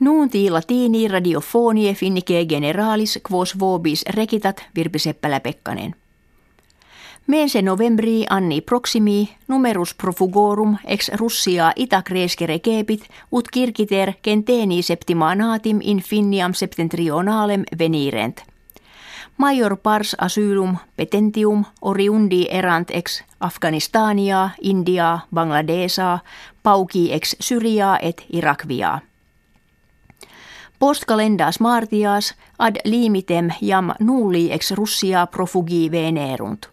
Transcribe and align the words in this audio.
Nuunti 0.00 0.50
latini 0.50 1.08
radiofonie 1.08 1.94
finnike 1.94 2.44
generalis 2.44 3.18
quos 3.30 3.58
vobis 3.58 4.04
rekitat 4.08 4.64
Virpi 4.74 4.98
Seppälä-Pekkanen. 4.98 5.94
Mense 7.26 7.62
novembri 7.62 8.26
anni 8.30 8.60
proximi 8.60 9.28
numerus 9.48 9.94
profugorum 9.94 10.76
ex 10.84 11.10
Russia 11.14 11.72
ita 11.76 12.02
crescere 12.02 12.58
kepit 12.58 13.08
ut 13.32 13.48
kirkiter 13.50 14.12
kenteni 14.22 14.82
septimanatim 14.82 15.78
in 15.82 15.98
finiam 15.98 16.54
septentrionalem 16.54 17.64
venirent. 17.78 18.42
Major 19.36 19.76
pars 19.76 20.16
asylum 20.18 20.76
petentium 20.96 21.64
oriundi 21.82 22.46
erant 22.50 22.90
ex 22.90 23.22
Afganistania, 23.40 24.50
India, 24.62 25.18
Bangladesa, 25.34 26.18
pauki 26.62 27.12
ex 27.12 27.36
Syria 27.40 27.98
et 28.02 28.24
Irakvia. 28.32 29.00
Post 30.78 31.04
calendas 31.04 31.60
martias 31.60 32.34
ad 32.58 32.76
limitem 32.84 33.48
jam 33.60 33.90
nulli 34.00 34.52
ex 34.52 34.70
Russia 34.70 35.26
profugi 35.26 35.90
venerunt. 35.90 36.66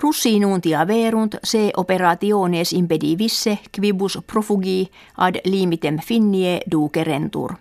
Russi 0.00 0.38
nuntia 0.38 0.86
verunt 0.86 1.34
se 1.44 1.70
operationes 1.76 2.72
impedivisse 2.72 3.58
quibus 3.74 4.18
profugi 4.26 4.90
ad 5.16 5.34
limitem 5.44 5.98
finnie 5.98 6.60
ducerentur. 6.70 7.54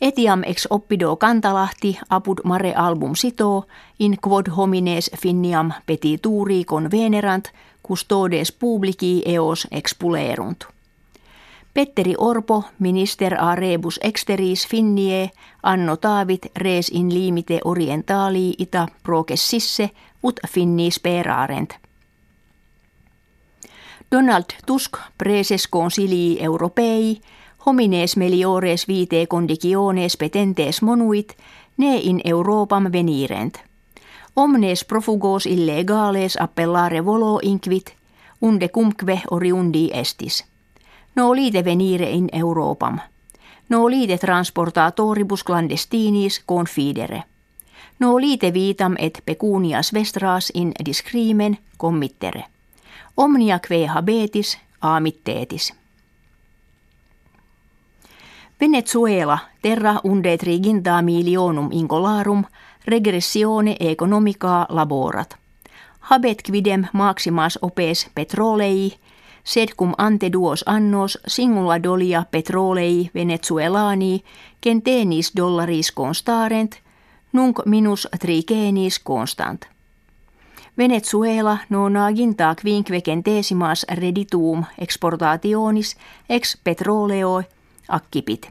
Etiam 0.00 0.42
ex 0.46 0.66
oppido 0.70 1.16
kantalahti 1.16 1.98
apud 2.08 2.40
mare 2.44 2.72
album 2.74 3.14
sito 3.14 3.66
in 3.98 4.16
quod 4.20 4.48
homines 4.56 5.10
finniam 5.16 5.72
petituri 5.86 6.64
convenerant 6.64 7.48
custodes 7.88 8.52
publici 8.52 9.22
eos 9.26 9.66
expulerunt. 9.70 10.79
Petteri 11.74 12.14
Orpo, 12.18 12.64
minister 12.78 13.34
a 13.34 13.54
rebus 13.54 14.00
exteris 14.02 14.66
finnie, 14.68 15.30
anno 15.62 15.96
tavit 15.96 16.46
res 16.56 16.88
in 16.88 17.14
limite 17.14 17.60
orientali 17.64 18.54
ita 18.58 18.88
processisse 19.02 19.90
ut 20.22 20.40
finni 20.48 20.90
sperarent. 20.90 21.74
Donald 24.10 24.44
Tusk 24.66 24.96
preses 25.18 25.68
consilii 25.68 26.38
europei, 26.40 27.20
homines 27.66 28.16
meliores 28.16 28.88
vite 28.88 29.26
conditiones 29.26 30.16
petentes 30.16 30.82
monuit, 30.82 31.36
ne 31.76 31.96
in 31.96 32.20
Europam 32.24 32.92
venirent. 32.92 33.58
Omnes 34.36 34.84
profugos 34.84 35.46
illegales 35.46 36.36
appellare 36.40 37.04
volo 37.04 37.38
inquit, 37.42 37.94
unde 38.40 38.68
cumque 38.68 39.22
oriundi 39.30 39.90
estis. 39.92 40.49
No 41.16 41.36
lite 41.36 41.64
venire 41.64 42.10
in 42.10 42.28
Europam. 42.32 42.98
No 43.68 43.90
lite 43.90 44.18
transportatoribus 44.18 45.44
clandestinis 45.44 46.42
confidere. 46.46 47.22
No 47.98 48.20
lite 48.20 48.54
vitam 48.54 48.94
et 48.98 49.22
pecunias 49.24 49.92
vestras 49.92 50.50
in 50.54 50.72
discrimen 50.84 51.58
committere. 51.78 52.44
Omnia 53.16 53.58
que 53.58 53.86
habetis 53.86 54.58
amitteetis. 54.80 55.74
Venezuela 58.60 59.38
terra 59.62 60.00
unde 60.04 60.38
triginta 60.38 61.02
milionum 61.02 61.68
incolarum 61.72 62.44
regressione 62.86 63.76
economica 63.80 64.66
laborat. 64.68 65.36
Habet 66.00 66.42
quidem 66.42 66.86
maximas 66.92 67.58
opes 67.62 68.10
petrolei 68.14 68.92
sed 69.44 69.68
cum 69.76 69.92
ante 69.98 70.32
duos 70.32 70.64
annos 70.66 71.18
singula 71.26 71.82
dolia 71.82 72.24
petrolei 72.30 73.10
venezuelani 73.14 74.24
kentenis 74.60 75.32
dollaris 75.36 75.92
constarent, 75.92 76.76
nunc 77.32 77.58
minus 77.66 78.08
trigenis 78.18 78.98
constant. 78.98 79.66
Venezuela 80.78 81.58
nonaginta 81.68 82.54
quinque 82.62 83.00
centesimas 83.00 83.86
reditum 83.88 84.64
exportationis 84.78 85.96
ex 86.28 86.56
petroleo 86.64 87.42
accipit. 87.88 88.50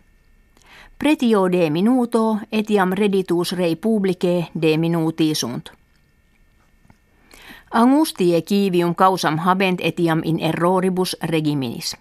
Pretio 0.97 1.47
de 1.51 1.69
minuto 1.69 2.39
etiam 2.51 2.91
reditus 2.91 3.51
rei 3.51 3.75
publice 3.75 4.49
de 4.61 4.77
minuti 4.77 5.35
sunt. 5.35 5.78
Angustie 7.71 8.41
kivium 8.41 8.95
causam 8.95 9.37
habent 9.37 9.81
etiam 9.81 10.21
in 10.25 10.39
erroribus 10.39 11.17
regiminis. 11.21 11.97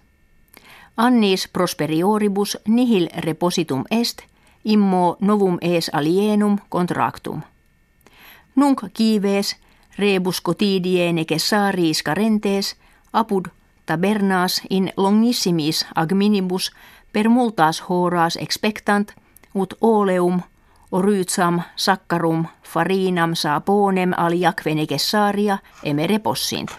Annis 0.97 1.47
prosperioribus 1.47 2.57
nihil 2.67 3.09
repositum 3.17 3.83
est, 3.91 4.21
immo 4.65 5.17
novum 5.19 5.57
es 5.61 5.89
alienum 5.93 6.57
contractum. 6.69 7.41
Nunc 8.55 8.81
kives 8.93 9.55
rebus 9.97 10.41
cotidie 10.41 11.13
necessaris 11.13 12.03
carentes 12.03 12.75
apud 13.13 13.47
tabernas 13.85 14.61
in 14.69 14.91
longissimis 14.97 15.85
agminibus 15.95 16.71
per 17.13 17.29
multas 17.29 17.83
horas 17.89 18.35
expectant 18.41 19.13
ut 19.55 19.73
oleum 19.81 20.41
orytsam, 20.91 21.61
sakkarum, 21.75 22.45
farinam 22.63 23.35
saaponem 23.35 24.11
aliakve 24.17 24.75
necessaria 24.75 25.57
emere 25.83 26.19
possint. 26.19 26.69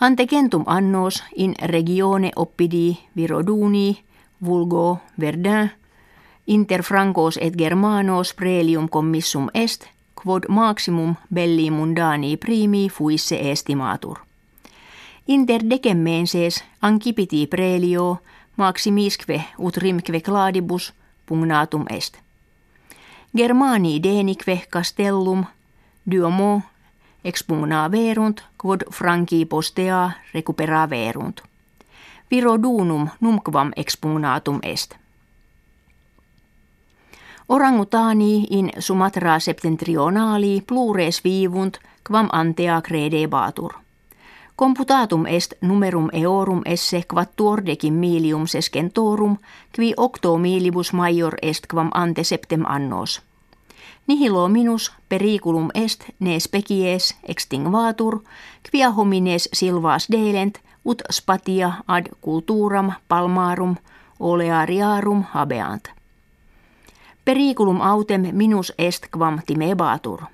Antegentum 0.00 0.64
annos 0.66 1.22
in 1.36 1.54
regione 1.62 2.30
oppidi 2.36 2.98
viroduni 3.16 4.04
vulgo 4.44 4.98
verdun 5.20 5.70
inter 6.46 6.82
francos 6.82 7.38
et 7.40 7.54
germanos 7.58 8.34
prelium 8.34 8.88
commissum 8.88 9.48
est 9.54 9.84
quod 10.14 10.44
maximum 10.48 11.14
belli 11.34 11.70
mundani 11.70 12.36
primi 12.36 12.88
fuisse 12.88 13.50
estimatur. 13.50 14.18
Inter 15.28 15.60
decemmenses 15.70 16.64
ancipiti 16.82 17.46
prelio 17.46 18.18
maximisque 18.56 19.44
ut 19.58 19.76
rimque 19.76 20.20
cladibus– 20.20 20.92
pugnatum 21.26 21.84
est. 21.90 22.18
Germani 23.36 24.02
denique 24.02 24.66
castellum 24.70 25.44
duomo 26.10 26.62
verunt, 27.90 28.44
quod 28.56 28.82
franci 28.92 29.44
postea 29.44 30.10
verunt. 30.90 31.42
Viro 32.30 32.62
dunum 32.62 33.08
numquam 33.20 33.70
expugnatum 33.76 34.58
est. 34.62 34.94
Orangutani 37.48 38.46
in 38.50 38.70
Sumatra 38.78 39.38
septentrionali 39.38 40.62
plures 40.66 41.24
vivunt 41.24 41.78
quam 42.08 42.28
antea 42.32 42.80
credebatur. 42.80 43.83
Computatum 44.56 45.26
est 45.26 45.52
numerum 45.60 46.10
eorum 46.12 46.62
esse 46.64 47.02
quattuor 47.14 47.66
decimilium 47.66 48.46
sescentorum, 48.46 49.36
qui 49.76 49.94
octo 49.96 50.38
milibus 50.38 50.92
maior 50.92 51.34
est 51.42 51.66
quam 51.66 51.90
ante 51.94 52.24
septem 52.24 52.64
annos. 52.66 53.22
Nihilo 54.06 54.48
minus 54.48 54.92
periculum 55.08 55.70
est 55.74 56.04
ne 56.20 56.40
species 56.40 57.16
extinguatur, 57.28 58.22
quia 58.70 58.90
homines 58.90 59.48
silvas 59.52 60.06
delent, 60.12 60.58
ut 60.84 61.02
spatia 61.10 61.72
ad 61.88 62.06
culturam 62.20 62.92
palmarum 63.08 63.76
oleariarum 64.20 65.24
habeant. 65.32 65.88
Periculum 67.24 67.80
autem 67.80 68.28
minus 68.32 68.72
est 68.78 69.06
quam 69.10 69.40
timebatur. 69.46 70.33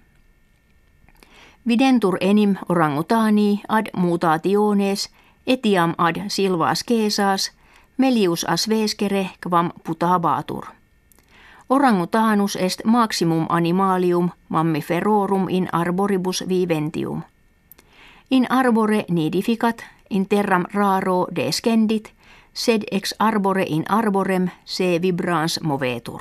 Videntur 1.69 2.17
enim 2.21 2.57
orangutani 2.69 3.63
ad 3.69 3.87
mutationes 3.97 5.09
etiam 5.47 5.95
ad 5.99 6.17
silvas 6.29 6.85
caesas 6.85 7.53
melius 7.97 8.45
asvescere 8.45 9.31
quam 9.49 9.71
putabatur. 9.85 10.65
Orangutanus 11.69 12.57
est 12.57 12.81
maximum 12.85 13.47
animalium 13.49 14.31
mammiferorum 14.49 15.49
in 15.49 15.69
arboribus 15.73 16.45
viventium. 16.49 17.23
In 18.31 18.47
arbore 18.51 19.05
nidificat, 19.11 19.85
in 20.11 20.29
terram 20.29 20.65
raro 20.75 21.27
descendit, 21.37 22.13
sed 22.55 22.83
ex 22.91 23.15
arbore 23.19 23.65
in 23.69 23.85
arborem 23.89 24.49
se 24.65 25.03
vibrans 25.03 25.61
movetur. 25.63 26.21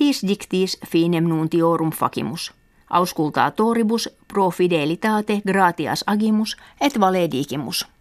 His 0.00 0.22
dictis 0.26 0.78
finem 0.86 1.24
nuntiorum 1.28 1.90
facimus 1.90 2.52
auscultatoribus 2.90 4.08
pro 4.28 4.50
fidelitate 4.50 5.40
gratias 5.46 6.04
agimus 6.06 6.56
et 6.80 7.00
valedigimus. 7.00 7.95